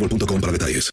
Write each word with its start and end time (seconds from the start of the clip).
boostmobile.com 0.00 0.40
para 0.40 0.52
detalles. 0.52 0.90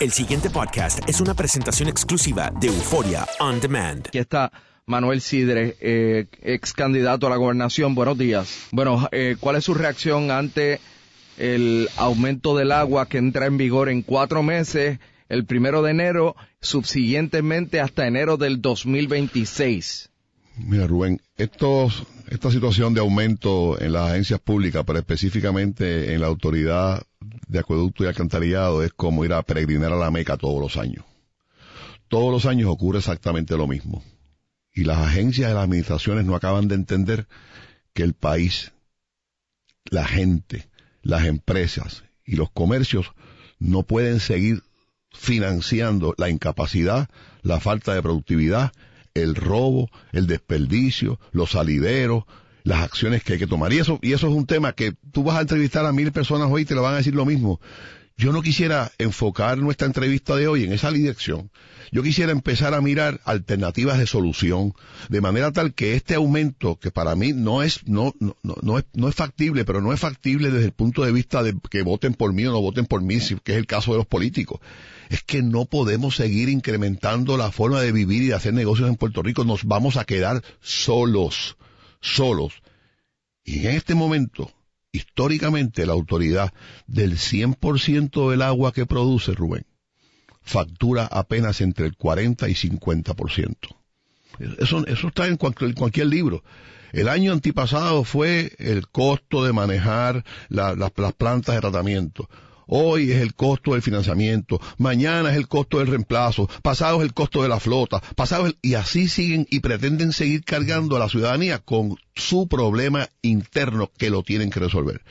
El 0.00 0.12
siguiente 0.12 0.50
podcast 0.50 1.00
es 1.08 1.20
una 1.20 1.34
presentación 1.34 1.88
exclusiva 1.88 2.52
de 2.60 2.68
Euforia 2.68 3.26
On 3.40 3.60
Demand. 3.60 4.06
Aquí 4.08 4.18
está 4.18 4.52
Manuel 4.86 5.20
Sidre, 5.20 5.76
eh, 5.80 6.26
ex 6.42 6.72
candidato 6.72 7.26
a 7.26 7.30
la 7.30 7.36
gobernación. 7.36 7.94
Buenos 7.94 8.16
días. 8.16 8.68
Bueno, 8.70 9.08
eh, 9.12 9.36
¿cuál 9.38 9.56
es 9.56 9.64
su 9.64 9.74
reacción 9.74 10.30
ante 10.30 10.80
el 11.36 11.88
aumento 11.96 12.56
del 12.56 12.72
agua 12.72 13.06
que 13.06 13.18
entra 13.18 13.46
en 13.46 13.56
vigor 13.58 13.88
en 13.88 14.02
cuatro 14.02 14.42
meses, 14.42 14.98
el 15.28 15.44
primero 15.44 15.82
de 15.82 15.90
enero, 15.90 16.36
subsiguientemente 16.60 17.80
hasta 17.80 18.06
enero 18.06 18.36
del 18.36 18.62
2026? 18.62 20.07
Mira, 20.58 20.86
Rubén, 20.86 21.20
esta 21.36 22.50
situación 22.50 22.92
de 22.92 23.00
aumento 23.00 23.80
en 23.80 23.92
las 23.92 24.10
agencias 24.10 24.40
públicas, 24.40 24.82
pero 24.84 24.98
específicamente 24.98 26.14
en 26.14 26.20
la 26.20 26.26
autoridad 26.26 27.02
de 27.46 27.60
acueducto 27.60 28.04
y 28.04 28.08
alcantarillado, 28.08 28.82
es 28.82 28.92
como 28.92 29.24
ir 29.24 29.32
a 29.32 29.42
peregrinar 29.42 29.92
a 29.92 29.96
la 29.96 30.10
Meca 30.10 30.36
todos 30.36 30.60
los 30.60 30.76
años. 30.76 31.04
Todos 32.08 32.32
los 32.32 32.46
años 32.46 32.70
ocurre 32.70 32.98
exactamente 32.98 33.56
lo 33.56 33.66
mismo. 33.66 34.02
Y 34.74 34.84
las 34.84 34.98
agencias 34.98 35.48
de 35.48 35.54
las 35.54 35.64
administraciones 35.64 36.24
no 36.24 36.34
acaban 36.34 36.66
de 36.68 36.74
entender 36.74 37.28
que 37.94 38.02
el 38.02 38.14
país, 38.14 38.72
la 39.84 40.06
gente, 40.06 40.68
las 41.02 41.24
empresas 41.24 42.04
y 42.24 42.36
los 42.36 42.50
comercios 42.50 43.12
no 43.58 43.84
pueden 43.84 44.20
seguir 44.20 44.62
financiando 45.12 46.14
la 46.18 46.28
incapacidad, 46.28 47.08
la 47.42 47.60
falta 47.60 47.94
de 47.94 48.02
productividad, 48.02 48.72
el 49.22 49.34
robo, 49.34 49.90
el 50.12 50.26
desperdicio, 50.26 51.18
los 51.32 51.52
salideros, 51.52 52.24
las 52.64 52.82
acciones 52.82 53.24
que 53.24 53.34
hay 53.34 53.38
que 53.38 53.46
tomar. 53.46 53.72
Y 53.72 53.78
eso, 53.78 53.98
y 54.02 54.12
eso 54.12 54.28
es 54.28 54.34
un 54.34 54.46
tema 54.46 54.72
que 54.72 54.94
tú 55.12 55.24
vas 55.24 55.38
a 55.38 55.40
entrevistar 55.42 55.86
a 55.86 55.92
mil 55.92 56.12
personas 56.12 56.48
hoy 56.50 56.62
y 56.62 56.64
te 56.64 56.74
lo 56.74 56.82
van 56.82 56.94
a 56.94 56.98
decir 56.98 57.14
lo 57.14 57.24
mismo. 57.24 57.60
Yo 58.18 58.32
no 58.32 58.42
quisiera 58.42 58.90
enfocar 58.98 59.58
nuestra 59.58 59.86
entrevista 59.86 60.34
de 60.34 60.48
hoy 60.48 60.64
en 60.64 60.72
esa 60.72 60.90
dirección. 60.90 61.52
Yo 61.92 62.02
quisiera 62.02 62.32
empezar 62.32 62.74
a 62.74 62.80
mirar 62.80 63.20
alternativas 63.24 63.96
de 63.96 64.08
solución, 64.08 64.74
de 65.08 65.20
manera 65.20 65.52
tal 65.52 65.72
que 65.72 65.94
este 65.94 66.16
aumento, 66.16 66.80
que 66.80 66.90
para 66.90 67.14
mí 67.14 67.32
no 67.32 67.62
es, 67.62 67.86
no, 67.86 68.12
no, 68.18 68.34
no, 68.42 68.78
es, 68.78 68.86
no 68.92 69.08
es 69.08 69.14
factible, 69.14 69.64
pero 69.64 69.80
no 69.80 69.92
es 69.92 70.00
factible 70.00 70.50
desde 70.50 70.66
el 70.66 70.72
punto 70.72 71.04
de 71.04 71.12
vista 71.12 71.44
de 71.44 71.54
que 71.70 71.82
voten 71.82 72.12
por 72.12 72.32
mí 72.32 72.44
o 72.44 72.50
no 72.50 72.60
voten 72.60 72.86
por 72.86 73.02
mí, 73.02 73.20
que 73.44 73.52
es 73.52 73.58
el 73.58 73.66
caso 73.66 73.92
de 73.92 73.98
los 73.98 74.06
políticos. 74.06 74.58
Es 75.10 75.22
que 75.22 75.40
no 75.40 75.66
podemos 75.66 76.16
seguir 76.16 76.48
incrementando 76.48 77.36
la 77.36 77.52
forma 77.52 77.80
de 77.80 77.92
vivir 77.92 78.22
y 78.22 78.26
de 78.26 78.34
hacer 78.34 78.52
negocios 78.52 78.88
en 78.88 78.96
Puerto 78.96 79.22
Rico. 79.22 79.44
Nos 79.44 79.62
vamos 79.62 79.96
a 79.96 80.04
quedar 80.04 80.42
solos, 80.60 81.56
solos. 82.00 82.52
Y 83.44 83.60
en 83.60 83.76
este 83.76 83.94
momento, 83.94 84.50
históricamente 84.98 85.86
la 85.86 85.94
autoridad 85.94 86.52
del 86.86 87.16
100% 87.16 88.30
del 88.30 88.42
agua 88.42 88.72
que 88.72 88.86
produce, 88.86 89.32
Rubén, 89.32 89.66
factura 90.42 91.06
apenas 91.06 91.60
entre 91.60 91.86
el 91.86 91.96
40 91.96 92.48
y 92.48 92.52
50%. 92.52 93.56
Eso, 94.58 94.86
eso 94.86 95.08
está 95.08 95.26
en 95.26 95.36
cualquier, 95.36 95.74
cualquier 95.74 96.06
libro. 96.06 96.44
El 96.92 97.08
año 97.08 97.32
antipasado 97.32 98.04
fue 98.04 98.52
el 98.58 98.88
costo 98.88 99.44
de 99.44 99.52
manejar 99.52 100.24
la, 100.48 100.74
las 100.74 100.92
plantas 101.14 101.54
de 101.54 101.60
tratamiento. 101.60 102.28
Hoy 102.70 103.12
es 103.12 103.22
el 103.22 103.34
costo 103.34 103.72
del 103.72 103.80
financiamiento, 103.80 104.60
mañana 104.76 105.30
es 105.30 105.36
el 105.38 105.48
costo 105.48 105.78
del 105.78 105.86
reemplazo, 105.86 106.50
pasado 106.60 106.98
es 106.98 107.04
el 107.04 107.14
costo 107.14 107.42
de 107.42 107.48
la 107.48 107.60
flota, 107.60 108.00
pasado 108.14 108.46
es 108.46 108.52
el... 108.52 108.58
y 108.60 108.74
así 108.74 109.08
siguen 109.08 109.46
y 109.50 109.60
pretenden 109.60 110.12
seguir 110.12 110.44
cargando 110.44 110.94
a 110.94 110.98
la 110.98 111.08
ciudadanía 111.08 111.60
con 111.60 111.96
su 112.14 112.46
problema 112.46 113.08
interno 113.22 113.90
que 113.96 114.10
lo 114.10 114.22
tienen 114.22 114.50
que 114.50 114.60
resolver. 114.60 115.02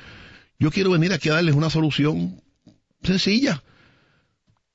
Yo 0.60 0.70
quiero 0.70 0.92
venir 0.92 1.14
aquí 1.14 1.30
a 1.30 1.34
darles 1.34 1.56
una 1.56 1.72
solución 1.72 2.44
sencilla, 3.02 3.64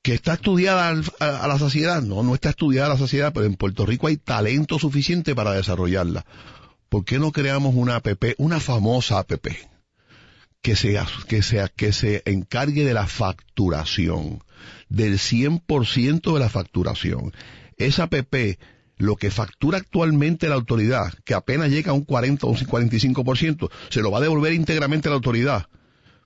que 0.01 0.13
está 0.13 0.33
estudiada 0.33 0.89
a, 0.89 1.47
la 1.47 1.57
sociedad. 1.57 2.01
No, 2.01 2.21
no 2.21 2.35
está 2.35 2.49
estudiada 2.49 2.87
a 2.87 2.93
la 2.93 2.97
sociedad, 2.97 3.31
pero 3.33 3.45
en 3.45 3.55
Puerto 3.55 3.85
Rico 3.85 4.07
hay 4.07 4.17
talento 4.17 4.77
suficiente 4.77 5.33
para 5.33 5.53
desarrollarla. 5.53 6.25
¿Por 6.89 7.05
qué 7.05 7.17
no 7.17 7.31
creamos 7.31 7.75
una 7.75 7.95
APP, 7.95 8.35
una 8.37 8.59
famosa 8.59 9.19
APP? 9.19 9.72
Que 10.63 10.77
sea, 10.77 11.05
que 11.27 11.43
sea, 11.43 11.67
que 11.67 11.91
se 11.91 12.23
encargue 12.25 12.85
de 12.85 12.93
la 12.93 13.05
facturación, 13.05 14.41
del 14.87 15.15
100% 15.15 16.33
de 16.33 16.39
la 16.39 16.49
facturación. 16.49 17.33
Esa 17.75 18.07
PP, 18.07 18.57
lo 18.97 19.17
que 19.17 19.29
factura 19.29 19.77
actualmente 19.77 20.47
la 20.47 20.55
autoridad, 20.55 21.13
que 21.25 21.33
apenas 21.33 21.69
llega 21.69 21.91
a 21.91 21.93
un 21.93 22.05
40 22.05 22.47
o 22.47 22.51
un 22.51 22.55
45%, 22.55 23.69
se 23.89 24.01
lo 24.01 24.09
va 24.09 24.19
a 24.19 24.21
devolver 24.21 24.53
íntegramente 24.53 25.09
a 25.09 25.11
la 25.11 25.17
autoridad. 25.17 25.67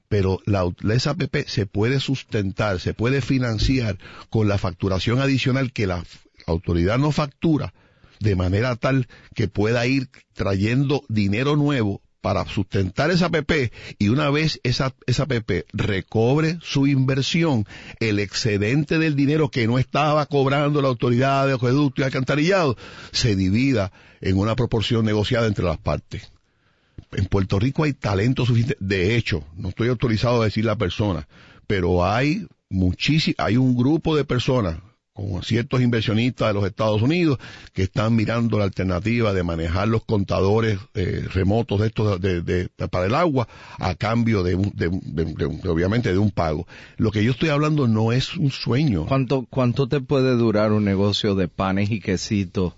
Pero 0.08 0.40
la, 0.46 0.72
esa 0.94 1.16
PP 1.16 1.46
se 1.48 1.66
puede 1.66 2.00
sustentar, 2.00 2.80
se 2.80 2.94
puede 2.94 3.22
financiar 3.22 3.98
con 4.30 4.48
la 4.48 4.60
facturación 4.60 5.20
adicional 5.20 5.74
que 5.74 5.88
la 5.88 6.04
autoridad 6.46 7.00
no 7.00 7.12
factura, 7.12 7.74
de 8.20 8.36
manera 8.36 8.76
tal 8.76 9.08
que 9.34 9.48
pueda 9.48 9.88
ir 9.88 10.10
trayendo 10.34 11.04
dinero 11.10 11.56
nuevo 11.56 12.04
para 12.28 12.46
sustentar 12.46 13.10
esa 13.10 13.30
PP 13.30 13.72
y 14.00 14.10
una 14.10 14.30
vez 14.30 14.60
esa, 14.64 14.94
esa 15.06 15.28
PP 15.28 15.64
recobre 15.72 16.60
su 16.62 16.86
inversión, 16.86 17.66
el 18.02 18.20
excedente 18.20 19.00
del 19.00 19.16
dinero 19.16 19.50
que 19.50 19.66
no 19.66 19.80
estaba 19.80 20.26
cobrando 20.26 20.82
la 20.82 20.90
autoridad 20.90 21.48
de 21.48 21.54
acueducto 21.54 22.02
y 22.02 22.04
alcantarillado 22.04 22.76
se 23.14 23.38
divida 23.38 23.94
en 24.20 24.38
una 24.38 24.58
proporción 24.58 25.06
negociada 25.06 25.48
entre 25.48 25.64
las 25.64 25.78
partes. 25.78 26.34
En 27.14 27.28
Puerto 27.28 27.60
Rico 27.60 27.86
hay 27.86 27.94
talento 27.94 28.46
suficiente. 28.46 28.76
De 28.82 29.16
hecho, 29.16 29.46
no 29.56 29.70
estoy 29.70 29.88
autorizado 29.88 30.42
a 30.42 30.46
decir 30.46 30.66
la 30.66 30.76
persona, 30.76 31.30
pero 31.66 32.06
hay 32.06 32.46
muchísimo, 32.68 33.36
hay 33.38 33.56
un 33.56 33.78
grupo 33.78 34.18
de 34.18 34.26
personas 34.26 34.80
con 35.18 35.42
ciertos 35.44 35.82
inversionistas 35.82 36.50
de 36.50 36.54
los 36.54 36.66
Estados 36.66 37.02
Unidos 37.02 37.40
que 37.74 37.84
están 37.84 38.16
mirando 38.16 38.58
la 38.60 38.66
alternativa 38.66 39.34
de 39.34 39.44
manejar 39.44 39.88
los 39.88 40.06
contadores 40.06 40.78
eh, 40.94 41.26
remotos 41.34 41.82
de 41.82 41.88
estos 41.88 42.22
de, 42.22 42.70
para 42.92 43.08
el 43.08 43.16
agua 43.16 43.48
a 43.80 43.96
cambio 43.96 44.44
de, 44.44 44.56
un- 44.56 44.74
obviamente 45.68 46.12
de 46.12 46.18
un 46.20 46.32
pago. 46.32 46.68
Lo 46.98 47.12
que 47.12 47.24
yo 47.24 47.32
estoy 47.32 47.50
hablando 47.50 47.88
no 47.88 48.12
es 48.12 48.36
un 48.38 48.52
sueño. 48.52 49.06
¿Cuánto, 49.08 49.46
¿Cuánto 49.50 49.88
te 49.88 50.02
puede 50.02 50.36
durar 50.36 50.72
un 50.72 50.86
negocio 50.86 51.36
de 51.36 51.48
panes 51.48 51.90
y 51.92 52.00
quesitos 52.00 52.74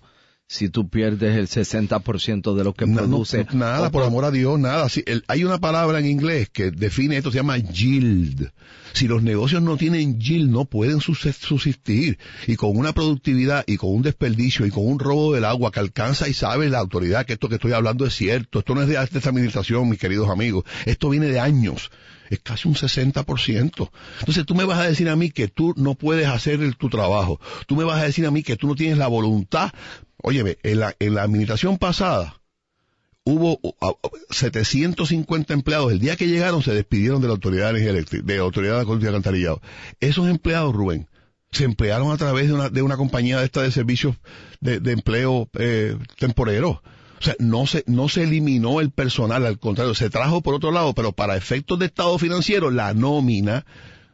si 0.52 0.68
tú 0.68 0.90
pierdes 0.90 1.38
el 1.38 1.48
60% 1.48 2.56
de 2.56 2.64
lo 2.64 2.74
que 2.74 2.88
No, 2.88 2.94
no, 3.02 3.08
produce? 3.08 3.46
nada, 3.54 3.92
por 3.92 4.02
amor 4.04 4.26
a 4.26 4.32
Dios, 4.32 4.60
nada. 4.60 4.88
El- 5.06 5.24
hay 5.28 5.44
una 5.44 5.60
palabra 5.60 6.00
en 6.00 6.08
inglés 6.08 6.50
que 6.52 6.72
define 6.72 7.18
esto, 7.18 7.30
se 7.30 7.38
llama 7.38 7.58
yield. 7.58 8.50
Si 8.94 9.08
los 9.08 9.22
negocios 9.22 9.62
no 9.62 9.78
tienen 9.78 10.20
yield, 10.20 10.50
no 10.50 10.66
pueden 10.66 11.02
subsistir. 11.02 12.18
Y 12.48 12.56
con 12.56 12.76
una 12.76 12.94
productividad 12.94 13.64
y 13.68 13.78
con 13.78 13.92
un 13.94 14.02
desperdicio 14.02 14.66
y 14.66 14.72
con 14.72 14.88
un 14.88 14.98
robo 14.98 15.36
del 15.36 15.46
agua 15.46 15.72
que 15.72 15.80
alcanza 15.82 16.28
y 16.28 16.34
sabe 16.34 16.68
la 16.70 16.80
autoridad 16.80 17.28
que 17.28 17.34
esto 17.34 17.48
que 17.48 17.56
estoy 17.56 17.74
hablando 17.74 18.08
es 18.08 18.16
cierto. 18.16 18.58
Esto 18.60 18.74
no 18.74 18.82
es 18.82 18.88
de 18.88 18.96
esta 18.96 19.30
administración, 19.30 19.88
mis 19.88 20.00
queridos 20.00 20.32
amigos. 20.32 20.64
Esto 20.88 21.10
viene 21.10 21.28
de 21.28 21.40
años. 21.40 21.92
Es 22.32 22.40
casi 22.40 22.68
un 22.68 22.74
60%. 22.76 23.92
Entonces 24.22 24.46
tú 24.48 24.56
me 24.56 24.64
vas 24.66 24.80
a 24.80 24.88
decir 24.88 25.10
a 25.10 25.16
mí 25.16 25.30
que 25.30 25.48
tú 25.48 25.76
no 25.78 25.94
puedes 25.94 26.26
hacer 26.28 26.62
el- 26.62 26.76
tu 26.76 26.90
trabajo. 26.90 27.40
Tú 27.68 27.76
me 27.76 27.84
vas 27.84 28.02
a 28.02 28.06
decir 28.06 28.26
a 28.26 28.32
mí 28.32 28.42
que 28.42 28.56
tú 28.56 28.66
no 28.68 28.74
tienes 28.76 28.98
la 28.98 29.08
voluntad. 29.08 29.72
Óyeme, 30.22 30.58
en 30.64 30.80
la, 30.80 30.96
en 31.00 31.16
la 31.16 31.24
administración 31.24 31.78
pasada, 31.78 32.40
hubo 33.24 33.60
uh, 33.62 33.74
uh, 33.82 34.10
750 34.30 35.54
empleados. 35.54 35.92
El 35.92 36.00
día 36.00 36.16
que 36.16 36.28
llegaron 36.28 36.62
se 36.64 36.74
despidieron 36.74 37.22
de 37.22 37.28
la 37.28 37.34
Autoridad 37.34 37.74
de 37.74 37.90
Eléctrica, 37.90 38.26
de 38.26 38.38
la 38.38 38.44
Autoridad 38.44 38.86
de 38.86 39.08
Alcantarillado. 39.08 39.62
Esos 40.00 40.28
empleados, 40.28 40.76
Rubén, 40.76 41.08
se 41.52 41.64
emplearon 41.64 42.12
a 42.12 42.18
través 42.18 42.48
de 42.48 42.54
una, 42.54 42.70
de 42.70 42.82
una 42.82 42.98
compañía 42.98 43.40
de 43.40 43.46
esta 43.46 43.62
de 43.62 43.72
servicios 43.72 44.16
de, 44.60 44.80
de 44.80 44.92
empleo 44.92 45.50
eh, 45.58 45.98
temporero. 46.18 46.82
O 47.20 47.24
sea, 47.24 47.36
no 47.40 47.68
se, 47.68 47.84
no 47.88 48.08
se 48.08 48.24
eliminó 48.24 48.80
el 48.80 48.92
personal, 48.92 49.46
al 49.46 49.60
contrario, 49.60 49.94
se 49.94 50.10
trajo 50.10 50.42
por 50.42 50.54
otro 50.54 50.72
lado, 50.72 50.94
pero 50.94 51.12
para 51.12 51.36
efectos 51.36 51.78
de 51.80 51.88
estado 51.88 52.18
financiero, 52.18 52.72
la 52.72 52.94
nómina 52.94 53.66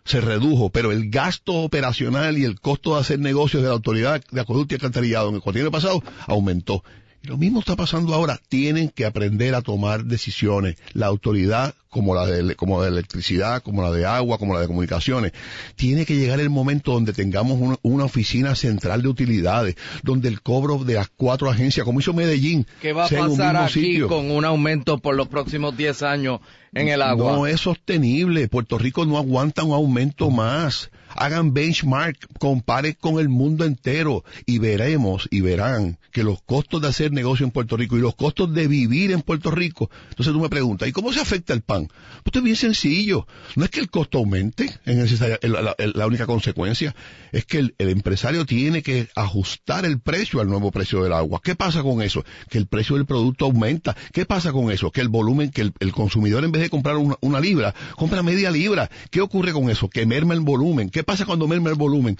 se 0.05 0.21
redujo, 0.21 0.69
pero 0.69 0.91
el 0.91 1.09
gasto 1.09 1.53
operacional 1.53 2.37
y 2.37 2.45
el 2.45 2.59
costo 2.59 2.93
de 2.93 3.01
hacer 3.01 3.19
negocios 3.19 3.63
de 3.63 3.69
la 3.69 3.75
Autoridad 3.75 4.23
de 4.31 4.41
Acueducto 4.41 4.73
y 4.73 4.77
Alcantarillado 4.77 5.29
en 5.29 5.35
el 5.35 5.41
cuatrienio 5.41 5.71
pasado 5.71 6.01
aumentó. 6.27 6.83
Y 7.25 7.27
lo 7.27 7.37
mismo 7.37 7.59
está 7.59 7.75
pasando 7.75 8.13
ahora. 8.13 8.39
Tienen 8.49 8.89
que 8.89 9.03
aprender 9.03 9.55
a 9.55 9.63
tomar 9.63 10.05
decisiones. 10.05 10.75
La 10.93 11.07
autoridad, 11.07 11.73
como 11.89 12.13
la 12.13 12.27
de, 12.27 12.55
como 12.55 12.83
de 12.83 12.89
electricidad, 12.89 13.63
como 13.63 13.81
la 13.81 13.89
de 13.89 14.05
agua, 14.05 14.37
como 14.37 14.53
la 14.53 14.59
de 14.59 14.67
comunicaciones, 14.67 15.31
tiene 15.75 16.05
que 16.05 16.15
llegar 16.17 16.39
el 16.39 16.51
momento 16.51 16.91
donde 16.91 17.13
tengamos 17.13 17.59
una, 17.59 17.77
una 17.81 18.03
oficina 18.03 18.53
central 18.53 19.01
de 19.01 19.07
utilidades, 19.07 19.75
donde 20.03 20.27
el 20.27 20.41
cobro 20.41 20.83
de 20.83 20.93
las 20.93 21.09
cuatro 21.09 21.49
agencias, 21.49 21.83
como 21.83 21.99
hizo 21.99 22.13
Medellín, 22.13 22.67
¿Qué 22.79 22.93
va 22.93 23.05
a 23.05 23.09
pasar 23.09 23.57
aquí 23.57 23.73
sitio. 23.73 24.07
con 24.07 24.29
un 24.29 24.45
aumento 24.45 24.99
por 24.99 25.15
los 25.15 25.27
próximos 25.27 25.75
10 25.75 26.03
años 26.03 26.41
en 26.75 26.89
el 26.89 27.01
agua? 27.01 27.31
No 27.31 27.47
es 27.47 27.61
sostenible. 27.61 28.47
Puerto 28.49 28.77
Rico 28.77 29.03
no 29.07 29.17
aguanta 29.17 29.63
un 29.63 29.73
aumento 29.73 30.29
más. 30.29 30.91
Hagan 31.15 31.53
benchmark, 31.53 32.17
comparen 32.39 32.95
con 32.99 33.19
el 33.19 33.29
mundo 33.29 33.65
entero 33.65 34.23
y 34.45 34.59
veremos 34.59 35.27
y 35.31 35.41
verán 35.41 35.97
que 36.11 36.23
los 36.23 36.41
costos 36.41 36.81
de 36.81 36.87
hacer 36.87 37.11
negocio 37.11 37.45
en 37.45 37.51
Puerto 37.51 37.75
Rico 37.77 37.97
y 37.97 38.01
los 38.01 38.15
costos 38.15 38.53
de 38.53 38.67
vivir 38.67 39.11
en 39.11 39.21
Puerto 39.21 39.51
Rico. 39.51 39.89
Entonces 40.09 40.33
tú 40.33 40.39
me 40.39 40.49
preguntas, 40.49 40.87
¿y 40.87 40.91
cómo 40.91 41.11
se 41.11 41.19
afecta 41.19 41.53
el 41.53 41.61
pan? 41.61 41.89
Pues 42.23 42.35
es 42.35 42.43
bien 42.43 42.55
sencillo. 42.55 43.27
No 43.55 43.65
es 43.65 43.71
que 43.71 43.79
el 43.79 43.89
costo 43.89 44.17
aumente, 44.19 44.69
la, 44.85 45.75
la- 45.77 46.07
única 46.07 46.25
consecuencia 46.25 46.95
es 47.31 47.45
que 47.45 47.59
el, 47.59 47.75
empresario 47.77 48.45
tiene 48.45 48.81
que 48.83 49.09
ajustar 49.15 49.85
el 49.85 49.99
precio 49.99 50.39
al 50.39 50.47
nuevo 50.47 50.71
precio 50.71 51.03
del 51.03 51.13
agua. 51.13 51.41
¿Qué 51.43 51.55
pasa 51.55 51.81
con 51.83 52.01
eso? 52.01 52.23
Que 52.49 52.57
el 52.57 52.67
precio 52.67 52.95
del 52.95 53.05
producto 53.05 53.45
aumenta. 53.45 53.95
¿Qué 54.13 54.25
pasa 54.25 54.51
con 54.51 54.71
eso? 54.71 54.91
Que 54.91 55.01
el 55.01 55.09
volumen, 55.09 55.51
que 55.51 55.71
el, 55.79 55.91
consumidor 55.91 56.43
en 56.43 56.51
vez 56.51 56.61
de 56.61 56.69
comprar 56.69 56.97
una, 56.97 57.39
libra, 57.39 57.73
compra 57.95 58.23
media 58.23 58.51
libra. 58.51 58.89
¿Qué 59.11 59.21
ocurre 59.21 59.53
con 59.53 59.69
eso? 59.69 59.89
Que 59.89 60.05
merma 60.05 60.33
el 60.33 60.41
volumen. 60.41 60.89
¿Qué 60.89 61.03
pasa 61.05 61.25
cuando 61.25 61.47
merma 61.47 61.69
el 61.69 61.75
volumen? 61.75 62.17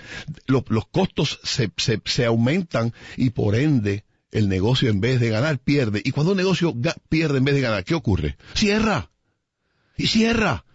Lo- 0.48 0.64
los 0.70 0.88
costos 0.88 1.40
se, 1.44 2.26
aumentan 2.26 2.94
y 3.18 3.32
por 3.32 3.56
ende 3.56 4.06
el 4.32 4.48
negocio 4.48 4.90
en 4.90 5.02
vez 5.02 5.20
de 5.20 5.30
ganar 5.30 5.60
pierde. 5.60 6.02
Y 6.04 6.12
cuando 6.12 6.32
un 6.32 6.38
negocio 6.38 6.74
pierde 7.10 7.40
en 7.40 7.44
vez 7.46 7.56
de 7.56 7.62
ganar, 7.62 7.84
¿qué 7.84 7.96
ocurre? 7.96 8.38
Cierra. 8.54 9.12
Y 9.98 10.08
cierra. 10.08 10.66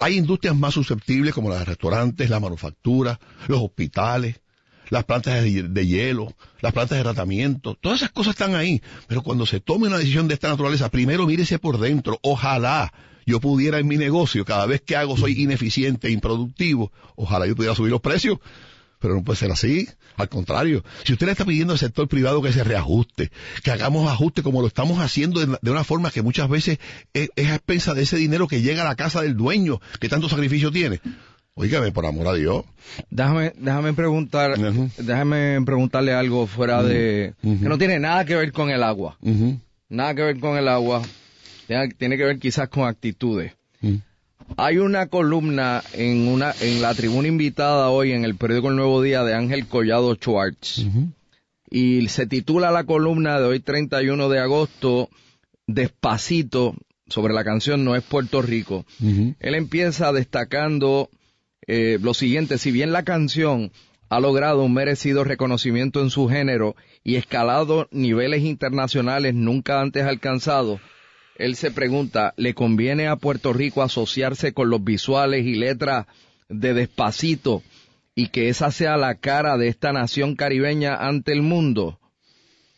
Hay 0.00 0.16
industrias 0.16 0.56
más 0.56 0.74
susceptibles 0.74 1.34
como 1.34 1.50
las 1.50 1.66
restaurantes, 1.66 2.30
la 2.30 2.40
manufactura, 2.40 3.18
los 3.48 3.60
hospitales, 3.60 4.40
las 4.90 5.04
plantas 5.04 5.42
de 5.42 5.86
hielo, 5.86 6.32
las 6.60 6.72
plantas 6.72 6.96
de 6.98 7.04
tratamiento, 7.04 7.74
todas 7.74 7.98
esas 8.00 8.12
cosas 8.12 8.30
están 8.34 8.54
ahí. 8.54 8.80
Pero 9.08 9.22
cuando 9.22 9.44
se 9.44 9.60
tome 9.60 9.88
una 9.88 9.98
decisión 9.98 10.28
de 10.28 10.34
esta 10.34 10.48
naturaleza, 10.48 10.88
primero 10.88 11.26
mírese 11.26 11.58
por 11.58 11.78
dentro. 11.78 12.18
Ojalá 12.22 12.92
yo 13.28 13.40
pudiera 13.40 13.78
en 13.78 13.86
mi 13.86 13.98
negocio, 13.98 14.44
cada 14.46 14.64
vez 14.64 14.80
que 14.80 14.96
hago 14.96 15.16
soy 15.18 15.42
ineficiente 15.42 16.08
e 16.08 16.12
improductivo, 16.12 16.90
ojalá 17.14 17.46
yo 17.46 17.54
pudiera 17.54 17.74
subir 17.74 17.90
los 17.90 18.00
precios. 18.00 18.38
Pero 19.00 19.14
no 19.14 19.22
puede 19.22 19.38
ser 19.38 19.52
así. 19.52 19.86
Al 20.16 20.28
contrario, 20.28 20.82
si 21.04 21.12
usted 21.12 21.26
le 21.26 21.32
está 21.32 21.44
pidiendo 21.44 21.72
al 21.72 21.78
sector 21.78 22.08
privado 22.08 22.42
que 22.42 22.52
se 22.52 22.64
reajuste, 22.64 23.30
que 23.62 23.70
hagamos 23.70 24.10
ajustes 24.10 24.42
como 24.42 24.60
lo 24.60 24.66
estamos 24.66 24.98
haciendo 24.98 25.38
de, 25.38 25.70
una 25.70 25.84
forma 25.84 26.10
que 26.10 26.22
muchas 26.22 26.48
veces 26.48 26.78
es, 27.12 27.28
es 27.36 27.50
a 27.50 27.56
expensa 27.56 27.94
de 27.94 28.02
ese 28.02 28.16
dinero 28.16 28.48
que 28.48 28.62
llega 28.62 28.82
a 28.82 28.86
la 28.86 28.96
casa 28.96 29.20
del 29.22 29.36
dueño, 29.36 29.80
que 30.00 30.08
tanto 30.08 30.28
sacrificio 30.28 30.72
tiene. 30.72 31.00
Óigame, 31.54 31.92
por 31.92 32.06
amor 32.06 32.28
a 32.28 32.34
Dios. 32.34 32.64
Déjame, 33.10 33.52
déjame 33.58 33.92
preguntar, 33.92 34.56
déjame 34.96 35.60
preguntarle 35.66 36.14
algo 36.14 36.46
fuera 36.46 36.82
de, 36.82 37.34
que 37.42 37.68
no 37.68 37.76
tiene 37.76 37.98
nada 37.98 38.24
que 38.24 38.36
ver 38.36 38.52
con 38.52 38.70
el 38.70 38.82
agua, 38.82 39.18
nada 39.88 40.14
que 40.14 40.22
ver 40.22 40.40
con 40.40 40.56
el 40.56 40.66
agua, 40.66 41.02
tiene, 41.68 41.88
tiene 41.90 42.16
que 42.16 42.24
ver 42.24 42.38
quizás 42.38 42.68
con 42.68 42.88
actitudes. 42.88 43.52
ujú. 43.82 44.00
Hay 44.56 44.78
una 44.78 45.08
columna 45.08 45.82
en 45.92 46.26
una, 46.26 46.54
en 46.60 46.80
la 46.80 46.94
tribuna 46.94 47.28
invitada 47.28 47.90
hoy 47.90 48.12
en 48.12 48.24
el 48.24 48.34
periódico 48.34 48.70
El 48.70 48.76
Nuevo 48.76 49.02
Día 49.02 49.22
de 49.22 49.34
Ángel 49.34 49.66
Collado 49.66 50.14
Schwartz. 50.14 50.86
Y 51.70 52.08
se 52.08 52.26
titula 52.26 52.70
la 52.70 52.84
columna 52.84 53.38
de 53.38 53.46
hoy 53.46 53.60
31 53.60 54.28
de 54.30 54.38
agosto, 54.38 55.10
Despacito, 55.66 56.74
sobre 57.08 57.34
la 57.34 57.44
canción 57.44 57.84
No 57.84 57.94
es 57.94 58.02
Puerto 58.02 58.40
Rico. 58.40 58.86
Él 59.38 59.54
empieza 59.54 60.12
destacando 60.12 61.10
eh, 61.66 61.98
lo 62.00 62.14
siguiente, 62.14 62.56
si 62.56 62.70
bien 62.70 62.90
la 62.92 63.02
canción 63.02 63.70
ha 64.08 64.20
logrado 64.20 64.62
un 64.62 64.72
merecido 64.72 65.24
reconocimiento 65.24 66.00
en 66.00 66.08
su 66.08 66.26
género 66.26 66.74
y 67.04 67.16
escalado 67.16 67.88
niveles 67.90 68.42
internacionales 68.42 69.34
nunca 69.34 69.82
antes 69.82 70.04
alcanzados, 70.04 70.80
él 71.38 71.56
se 71.56 71.70
pregunta, 71.70 72.34
¿le 72.36 72.52
conviene 72.54 73.06
a 73.08 73.16
Puerto 73.16 73.52
Rico 73.52 73.82
asociarse 73.82 74.52
con 74.52 74.70
los 74.70 74.82
visuales 74.84 75.46
y 75.46 75.54
letras 75.54 76.06
de 76.48 76.74
Despacito 76.74 77.62
y 78.14 78.28
que 78.28 78.48
esa 78.48 78.70
sea 78.72 78.96
la 78.96 79.14
cara 79.14 79.56
de 79.56 79.68
esta 79.68 79.92
nación 79.92 80.34
caribeña 80.36 80.96
ante 80.96 81.32
el 81.32 81.42
mundo? 81.42 81.98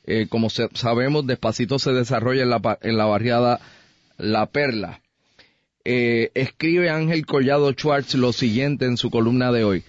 Eh, 0.05 0.27
como 0.29 0.51
se- 0.51 0.69
sabemos, 0.75 1.27
Despacito 1.27 1.79
se 1.79 1.93
desarrolla 1.93 2.43
en 2.43 2.51
la, 2.97 3.05
barriada 3.07 3.61
La 4.19 4.47
Perla. 4.47 5.01
Eh, 5.85 6.31
escribe 6.35 6.91
Ángel 6.91 7.25
Collado 7.27 7.71
Schwartz 7.73 8.15
lo 8.15 8.33
siguiente 8.33 8.85
en 8.85 8.97
su 8.97 9.11
columna 9.11 9.51
de 9.53 9.65
hoy. 9.65 9.85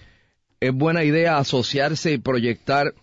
Es 0.60 0.72
buena 0.72 1.04
idea 1.04 1.38
asociarse 1.38 2.12
y 2.12 2.18
proyectar 2.18 2.94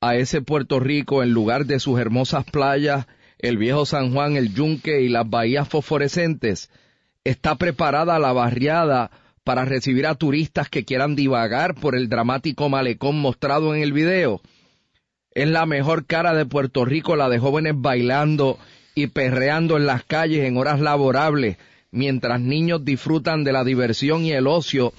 a 0.00 0.16
ese 0.16 0.40
Puerto 0.40 0.80
Rico 0.80 1.22
en 1.22 1.30
lugar 1.32 1.66
de 1.66 1.78
sus 1.78 1.98
hermosas 2.00 2.44
playas, 2.44 3.06
el 3.42 3.58
viejo 3.58 3.84
San 3.84 4.12
Juan, 4.12 4.36
el 4.36 4.54
Yunque 4.54 5.02
y 5.02 5.08
las 5.08 5.28
bahías 5.28 5.68
fosforescentes. 5.68 6.70
Está 7.24 7.56
preparada 7.56 8.18
la 8.20 8.32
barriada 8.32 9.10
para 9.44 9.64
recibir 9.64 10.06
a 10.06 10.14
turistas 10.14 10.68
que 10.68 10.84
quieran 10.84 11.16
divagar 11.16 11.74
por 11.74 11.96
el 11.96 12.08
dramático 12.08 12.68
malecón 12.68 13.18
mostrado 13.18 13.74
en 13.74 13.82
el 13.82 13.92
video. 13.92 14.40
Es 15.32 15.48
la 15.48 15.66
mejor 15.66 16.06
cara 16.06 16.34
de 16.34 16.46
Puerto 16.46 16.84
Rico 16.84 17.16
la 17.16 17.28
de 17.28 17.40
jóvenes 17.40 17.74
bailando 17.76 18.58
y 18.94 19.08
perreando 19.08 19.76
en 19.76 19.86
las 19.86 20.04
calles 20.04 20.46
en 20.46 20.56
horas 20.56 20.80
laborables, 20.80 21.56
mientras 21.90 22.40
niños 22.40 22.84
disfrutan 22.84 23.42
de 23.42 23.52
la 23.52 23.64
diversión 23.64 24.24
y 24.24 24.32
el 24.32 24.46
ocio 24.46 24.92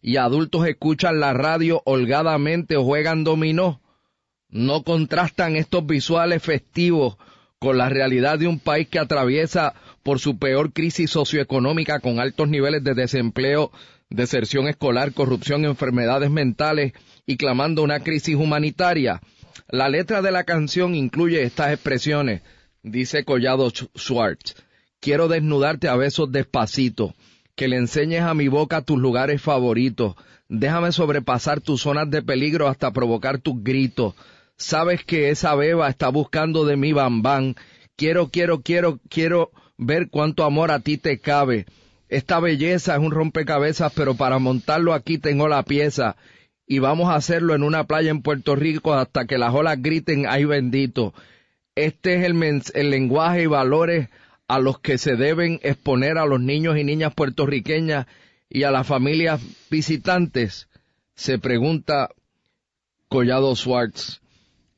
y 0.00 0.16
adultos 0.16 0.66
escuchan 0.66 1.20
la 1.20 1.34
radio 1.34 1.82
holgadamente 1.84 2.76
o 2.76 2.84
juegan 2.84 3.24
dominó. 3.24 3.82
No 4.48 4.84
contrastan 4.84 5.56
estos 5.56 5.86
visuales 5.86 6.42
festivos 6.42 7.18
con 7.60 7.76
la 7.76 7.90
realidad 7.90 8.38
de 8.38 8.48
un 8.48 8.58
país 8.58 8.88
que 8.88 8.98
atraviesa 8.98 9.74
por 10.02 10.18
su 10.18 10.38
peor 10.38 10.72
crisis 10.72 11.10
socioeconómica 11.10 12.00
con 12.00 12.18
altos 12.18 12.48
niveles 12.48 12.82
de 12.82 12.94
desempleo, 12.94 13.70
deserción 14.08 14.66
escolar, 14.66 15.12
corrupción, 15.12 15.66
enfermedades 15.66 16.30
mentales 16.30 16.94
y 17.26 17.36
clamando 17.36 17.82
una 17.82 18.00
crisis 18.00 18.34
humanitaria. 18.34 19.20
La 19.68 19.90
letra 19.90 20.22
de 20.22 20.32
la 20.32 20.44
canción 20.44 20.94
incluye 20.94 21.42
estas 21.42 21.70
expresiones, 21.74 22.40
dice 22.82 23.24
Collado 23.24 23.68
Sch- 23.70 23.90
Schwartz. 23.94 24.54
Quiero 24.98 25.28
desnudarte 25.28 25.88
a 25.88 25.96
besos 25.96 26.32
despacito. 26.32 27.14
que 27.56 27.68
le 27.68 27.76
enseñes 27.76 28.22
a 28.22 28.32
mi 28.32 28.48
boca 28.48 28.80
tus 28.80 28.98
lugares 28.98 29.42
favoritos. 29.42 30.14
Déjame 30.48 30.92
sobrepasar 30.92 31.60
tus 31.60 31.82
zonas 31.82 32.08
de 32.10 32.22
peligro 32.22 32.68
hasta 32.68 32.90
provocar 32.90 33.38
tus 33.38 33.62
gritos. 33.62 34.14
Sabes 34.60 35.02
que 35.04 35.30
esa 35.30 35.54
beba 35.54 35.88
está 35.88 36.10
buscando 36.10 36.66
de 36.66 36.76
mi 36.76 36.92
bambán. 36.92 37.56
Quiero, 37.96 38.28
quiero, 38.28 38.60
quiero, 38.60 39.00
quiero 39.08 39.50
ver 39.78 40.10
cuánto 40.10 40.44
amor 40.44 40.70
a 40.70 40.80
ti 40.80 40.98
te 40.98 41.18
cabe. 41.18 41.64
Esta 42.10 42.40
belleza 42.40 42.94
es 42.94 43.00
un 43.00 43.10
rompecabezas, 43.10 43.90
pero 43.96 44.16
para 44.16 44.38
montarlo 44.38 44.92
aquí 44.92 45.16
tengo 45.16 45.48
la 45.48 45.62
pieza. 45.62 46.16
Y 46.66 46.78
vamos 46.78 47.08
a 47.08 47.14
hacerlo 47.14 47.54
en 47.54 47.62
una 47.62 47.84
playa 47.84 48.10
en 48.10 48.20
Puerto 48.20 48.54
Rico 48.54 48.92
hasta 48.92 49.24
que 49.24 49.38
las 49.38 49.54
olas 49.54 49.80
griten, 49.80 50.26
ay 50.28 50.44
bendito. 50.44 51.14
Este 51.74 52.16
es 52.16 52.24
el, 52.24 52.62
el 52.74 52.90
lenguaje 52.90 53.44
y 53.44 53.46
valores 53.46 54.10
a 54.46 54.58
los 54.58 54.78
que 54.78 54.98
se 54.98 55.16
deben 55.16 55.58
exponer 55.62 56.18
a 56.18 56.26
los 56.26 56.38
niños 56.38 56.76
y 56.76 56.84
niñas 56.84 57.14
puertorriqueñas 57.14 58.06
y 58.50 58.64
a 58.64 58.70
las 58.70 58.86
familias 58.86 59.40
visitantes, 59.70 60.68
se 61.14 61.38
pregunta 61.38 62.10
Collado 63.08 63.56
Schwartz. 63.56 64.20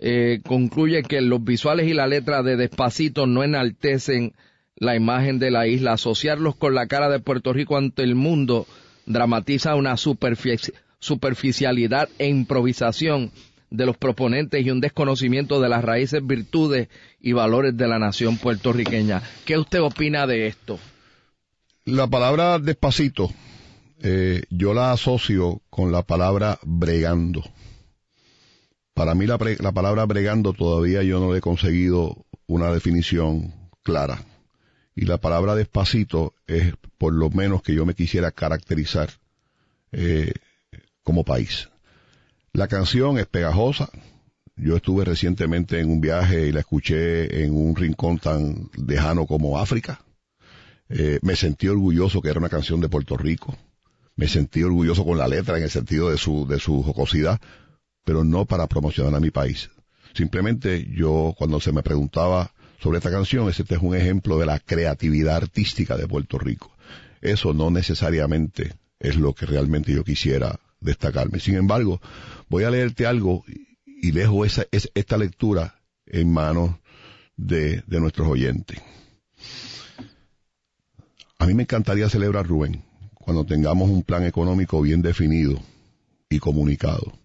Eh, 0.05 0.41
concluye 0.45 1.05
que 1.05 1.21
los 1.21 1.45
visuales 1.45 1.87
y 1.87 1.95
la 1.95 2.09
letra 2.09 2.43
de 2.43 2.57
Despacito 2.57 3.29
no 3.29 3.45
enaltecen 3.45 4.35
la 4.75 4.97
imagen 4.97 5.39
de 5.39 5.53
la 5.53 5.69
isla. 5.69 5.93
Asociarlos 5.93 6.57
con 6.57 6.75
la 6.75 6.89
cara 6.89 7.09
de 7.09 7.21
Puerto 7.21 7.53
Rico 7.53 7.77
ante 7.77 8.03
el 8.03 8.17
mundo 8.17 8.67
dramatiza 9.07 9.77
una 9.77 9.97
superficialidad 9.97 12.09
e 12.19 12.29
improvisación 12.29 13.31
de 13.71 13.87
los 13.87 13.97
proponentes 13.97 14.67
y 14.67 14.71
un 14.71 14.81
desconocimiento 14.81 15.61
de 15.61 15.69
las 15.69 15.85
raíces, 15.85 16.27
virtudes 16.27 16.89
y 17.21 17.31
valores 17.33 17.77
de 17.77 17.87
la 17.87 18.01
nación 18.01 18.39
puertorriqueña. 18.39 19.23
¿Qué 19.45 19.57
usted 19.57 19.81
opina 19.81 20.27
de 20.27 20.49
esto? 20.49 20.81
La 21.85 22.09
palabra 22.09 22.59
despacito 22.59 23.31
eh, 24.05 24.43
yo 24.51 24.75
la 24.75 24.91
asocio 24.91 25.63
con 25.71 25.93
la 25.93 26.03
palabra 26.03 26.59
bregando. 26.65 27.45
Para 28.95 29.15
mí 29.15 29.27
la, 29.27 29.39
la 29.59 29.73
palabra 29.73 30.05
bregando 30.05 30.53
todavía 30.53 31.03
yo 31.03 31.21
no 31.21 31.33
le 31.33 31.39
he 31.39 31.41
conseguido 31.43 32.27
una 32.47 32.73
definición 32.73 33.55
clara. 33.83 34.23
Y 34.95 35.07
la 35.07 35.19
palabra 35.19 35.55
despacito 35.55 36.35
es 36.47 36.75
por 36.99 37.15
lo 37.15 37.31
menos 37.31 37.63
que 37.63 37.75
yo 37.75 37.87
me 37.87 37.95
quisiera 37.95 38.31
caracterizar 38.31 39.11
eh, 39.91 40.33
como 41.03 41.25
país. 41.25 41.71
La 42.53 42.69
canción 42.69 43.19
es 43.19 43.27
pegajosa. 43.27 43.89
Yo 44.57 44.77
estuve 44.77 45.05
recientemente 45.05 45.81
en 45.81 45.91
un 45.91 46.01
viaje 46.01 46.47
y 46.47 46.53
la 46.53 46.61
escuché 46.61 47.45
en 47.45 47.57
un 47.57 47.75
rincón 47.75 48.19
tan 48.19 48.71
lejano 48.87 49.27
como 49.27 49.59
África. 49.59 50.05
Eh, 50.91 51.19
me 51.23 51.37
sentí 51.37 51.69
orgulloso 51.69 52.21
que 52.21 52.29
era 52.29 52.39
una 52.39 52.51
canción 52.51 52.81
de 52.81 52.91
Puerto 52.91 53.17
Rico. 53.17 53.57
Me 54.15 54.29
sentí 54.29 54.63
orgulloso 54.63 55.07
con 55.07 55.17
la 55.17 55.27
letra 55.27 55.57
en 55.57 55.63
el 55.63 55.71
sentido 55.71 56.11
de 56.11 56.19
su, 56.19 56.47
de 56.47 56.59
su 56.59 56.83
jocosidad, 56.83 57.41
pero 58.05 58.25
no 58.25 58.45
para 58.45 58.67
promocionar 58.67 59.15
a 59.15 59.21
mi 59.21 59.31
país. 59.31 59.71
Simplemente 60.15 60.87
yo, 60.91 61.35
cuando 61.37 61.61
se 61.61 61.73
me 61.73 61.83
preguntaba 61.83 62.53
sobre 62.81 62.99
esta 62.99 63.11
canción, 63.11 63.49
este 63.49 63.75
es 63.75 63.81
un 63.81 63.95
ejemplo 63.95 64.39
de 64.39 64.47
la 64.47 64.59
creatividad 64.59 65.37
artística 65.37 65.97
de 65.97 66.09
Puerto 66.09 66.39
Rico. 66.39 66.73
Eso 67.21 67.55
no 67.55 67.71
necesariamente 67.71 68.75
es 68.99 69.17
lo 69.17 69.35
que 69.35 69.47
realmente 69.47 69.93
yo 69.93 70.05
quisiera 70.05 70.59
destacarme. 70.81 71.39
Sin 71.39 71.55
embargo, 71.55 72.01
voy 72.49 72.65
a 72.65 72.71
leerte 72.71 73.07
algo 73.07 73.45
y 73.87 74.11
dejo 74.11 74.45
esa, 74.45 74.67
esta 74.71 75.17
lectura 75.17 75.81
en 76.07 76.33
manos 76.33 76.77
de, 77.37 77.83
de 77.87 78.01
nuestros 78.01 78.29
oyentes. 78.29 78.79
A 81.39 81.47
mí 81.47 81.55
me 81.55 81.63
encantaría 81.63 82.09
celebrar, 82.09 82.47
Rubén, 82.47 82.85
cuando 83.15 83.45
tengamos 83.45 83.89
un 83.89 84.03
plan 84.03 84.25
económico 84.25 84.81
bien 84.83 85.03
definido 85.03 85.61
y 86.29 86.39
comunicado. 86.39 87.22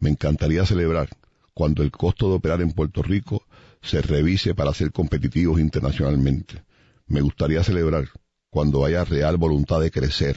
Me 0.00 0.10
encantaría 0.10 0.64
celebrar 0.64 1.08
cuando 1.54 1.82
el 1.82 1.90
costo 1.90 2.28
de 2.28 2.36
operar 2.36 2.60
en 2.62 2.72
Puerto 2.72 3.02
Rico 3.02 3.42
se 3.82 4.00
revise 4.00 4.54
para 4.54 4.72
ser 4.72 4.92
competitivos 4.92 5.60
internacionalmente. 5.60 6.62
Me 7.06 7.20
gustaría 7.20 7.64
celebrar 7.64 8.08
cuando 8.50 8.84
haya 8.84 9.04
real 9.04 9.36
voluntad 9.36 9.80
de 9.80 9.90
crecer. 9.90 10.36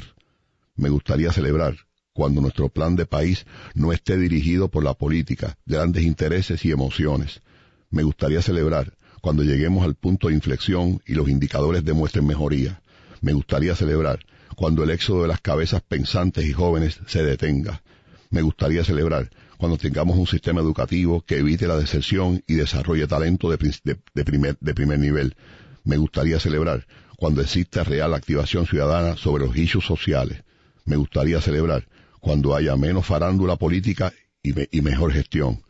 Me 0.75 0.89
gustaría 0.89 1.31
celebrar 1.31 1.75
cuando 2.13 2.41
nuestro 2.41 2.69
plan 2.69 2.95
de 2.95 3.05
país 3.05 3.45
no 3.73 3.93
esté 3.93 4.17
dirigido 4.17 4.69
por 4.69 4.83
la 4.83 4.93
política, 4.93 5.57
grandes 5.65 6.03
intereses 6.03 6.65
y 6.65 6.71
emociones. 6.71 7.41
Me 7.89 8.03
gustaría 8.03 8.41
celebrar 8.41 8.93
cuando 9.21 9.43
lleguemos 9.43 9.83
al 9.83 9.95
punto 9.95 10.27
de 10.27 10.33
inflexión 10.33 11.01
y 11.05 11.13
los 11.13 11.29
indicadores 11.29 11.85
demuestren 11.85 12.25
mejoría. 12.25 12.81
Me 13.21 13.33
gustaría 13.33 13.75
celebrar 13.75 14.19
cuando 14.55 14.83
el 14.83 14.89
éxodo 14.89 15.21
de 15.21 15.27
las 15.27 15.41
cabezas 15.41 15.81
pensantes 15.83 16.45
y 16.45 16.53
jóvenes 16.53 16.99
se 17.05 17.23
detenga. 17.23 17.83
Me 18.29 18.41
gustaría 18.41 18.83
celebrar 18.83 19.29
cuando 19.61 19.77
tengamos 19.77 20.17
un 20.17 20.25
sistema 20.25 20.59
educativo 20.59 21.21
que 21.21 21.37
evite 21.37 21.67
la 21.67 21.77
deserción 21.77 22.43
y 22.47 22.55
desarrolle 22.55 23.05
talento 23.05 23.47
de, 23.47 23.59
primer, 23.59 24.99
nivel. 24.99 25.35
Me 25.83 25.97
gustaría 25.97 26.39
celebrar 26.39 26.87
cuando 27.15 27.43
exista 27.43 27.83
real 27.83 28.15
activación 28.15 28.65
ciudadana 28.65 29.17
sobre 29.17 29.45
los 29.45 29.55
issues 29.55 29.85
sociales. 29.85 30.43
Me 30.85 30.95
gustaría 30.95 31.39
celebrar 31.41 31.87
cuando 32.19 32.55
haya 32.55 32.75
menos 32.75 33.05
farándula 33.05 33.55
política 33.55 34.11
y, 34.41 34.81
mejor 34.81 35.13
gestión. 35.13 35.61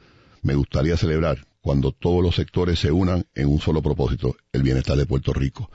Me 0.41 0.55
gustaría 0.55 0.95
celebrar 0.95 1.45
cuando 1.59 1.91
todos 1.91 2.23
los 2.23 2.35
sectores 2.35 2.79
se 2.79 2.93
unan 2.93 3.25
en 3.35 3.49
un 3.49 3.59
solo 3.59 3.81
propósito, 3.81 4.37
el 4.53 4.63
bienestar 4.63 4.95
de 4.95 5.05
Puerto 5.05 5.33
Rico. 5.33 5.69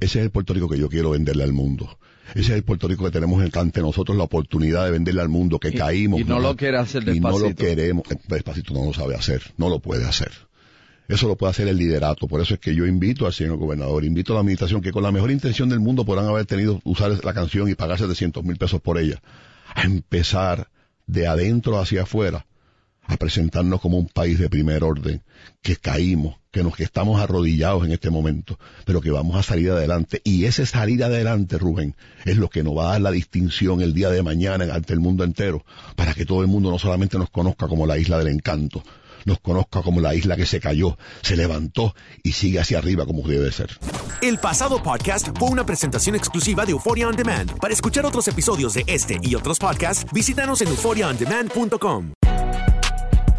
Ese 0.00 0.18
es 0.18 0.24
el 0.24 0.32
Puerto 0.32 0.52
Rico 0.52 0.68
que 0.68 0.80
yo 0.80 0.88
quiero 0.88 1.10
venderle 1.10 1.44
al 1.44 1.52
mundo. 1.52 1.96
Ese 2.30 2.40
es 2.40 2.50
el 2.50 2.62
Puerto 2.62 2.88
Rico 2.88 3.04
que 3.04 3.10
tenemos 3.10 3.42
ante 3.54 3.80
nosotros 3.80 4.16
la 4.16 4.24
oportunidad 4.24 4.84
de 4.84 4.92
venderle 4.92 5.20
al 5.20 5.28
mundo, 5.28 5.58
que 5.58 5.72
caímos. 5.72 6.20
Y 6.20 6.24
no 6.24 6.40
lo 6.40 6.56
quiere 6.56 6.78
hacer 6.78 7.04
despacito. 7.04 7.38
Y 7.38 7.42
no 7.42 7.48
lo 7.48 7.54
queremos, 7.54 8.02
despacito 8.28 8.74
no 8.74 8.86
lo 8.86 8.94
sabe 8.94 9.14
hacer, 9.14 9.42
no 9.56 9.68
lo 9.68 9.80
puede 9.80 10.06
hacer. 10.06 10.30
Eso 11.08 11.28
lo 11.28 11.36
puede 11.36 11.50
hacer 11.50 11.68
el 11.68 11.76
liderato. 11.76 12.26
Por 12.26 12.40
eso 12.40 12.54
es 12.54 12.60
que 12.60 12.74
yo 12.74 12.86
invito 12.86 13.26
al 13.26 13.32
señor 13.32 13.58
gobernador, 13.58 14.04
invito 14.04 14.32
a 14.32 14.34
la 14.34 14.40
administración 14.40 14.80
que 14.80 14.92
con 14.92 15.02
la 15.02 15.12
mejor 15.12 15.30
intención 15.30 15.68
del 15.68 15.80
mundo 15.80 16.04
podrán 16.04 16.26
haber 16.26 16.46
tenido 16.46 16.80
usar 16.84 17.12
la 17.22 17.34
canción 17.34 17.68
y 17.68 17.74
pagar 17.74 17.98
700 17.98 18.42
mil 18.44 18.56
pesos 18.56 18.80
por 18.80 18.98
ella. 18.98 19.20
A 19.74 19.82
empezar 19.82 20.68
de 21.06 21.26
adentro 21.26 21.78
hacia 21.78 22.02
afuera 22.02 22.46
a 23.06 23.16
presentarnos 23.16 23.80
como 23.80 23.98
un 23.98 24.06
país 24.06 24.38
de 24.38 24.48
primer 24.48 24.84
orden, 24.84 25.22
que 25.60 25.76
caímos, 25.76 26.36
que 26.50 26.62
nos 26.62 26.78
estamos 26.80 27.20
arrodillados 27.20 27.84
en 27.84 27.92
este 27.92 28.10
momento, 28.10 28.58
pero 28.84 29.00
que 29.00 29.10
vamos 29.10 29.36
a 29.36 29.42
salir 29.42 29.70
adelante. 29.70 30.20
Y 30.24 30.44
ese 30.44 30.66
salir 30.66 31.02
adelante, 31.02 31.58
Rubén, 31.58 31.96
es 32.24 32.36
lo 32.36 32.48
que 32.48 32.62
nos 32.62 32.76
va 32.76 32.88
a 32.88 32.92
dar 32.92 33.00
la 33.00 33.10
distinción 33.10 33.80
el 33.80 33.94
día 33.94 34.10
de 34.10 34.22
mañana 34.22 34.72
ante 34.72 34.92
el 34.92 35.00
mundo 35.00 35.24
entero, 35.24 35.64
para 35.96 36.14
que 36.14 36.26
todo 36.26 36.42
el 36.42 36.48
mundo 36.48 36.70
no 36.70 36.78
solamente 36.78 37.18
nos 37.18 37.30
conozca 37.30 37.68
como 37.68 37.86
la 37.86 37.98
isla 37.98 38.18
del 38.18 38.28
encanto, 38.28 38.82
nos 39.24 39.40
conozca 39.40 39.82
como 39.82 40.00
la 40.00 40.14
isla 40.14 40.36
que 40.36 40.46
se 40.46 40.60
cayó, 40.60 40.98
se 41.22 41.36
levantó 41.36 41.94
y 42.22 42.32
sigue 42.32 42.60
hacia 42.60 42.78
arriba 42.78 43.06
como 43.06 43.26
debe 43.26 43.50
ser. 43.52 43.78
El 44.20 44.38
pasado 44.38 44.82
podcast 44.82 45.28
fue 45.38 45.48
una 45.48 45.66
presentación 45.66 46.16
exclusiva 46.16 46.64
de 46.64 46.72
Euphoria 46.72 47.08
On 47.08 47.16
Demand. 47.16 47.58
Para 47.58 47.72
escuchar 47.74 48.06
otros 48.06 48.28
episodios 48.28 48.74
de 48.74 48.84
este 48.86 49.18
y 49.22 49.34
otros 49.34 49.58
podcasts, 49.58 50.06
visítanos 50.12 50.60
en 50.60 50.68
euphoriaondemand.com. 50.68 52.12